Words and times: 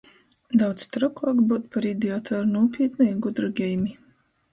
Daudz 0.59 0.85
trokuok 0.95 1.43
byut 1.51 1.67
par 1.75 1.87
idiotu 1.89 2.37
ar 2.37 2.47
nūpītnu 2.55 3.07
i 3.09 3.13
gudru 3.27 3.51
geimi. 3.61 3.93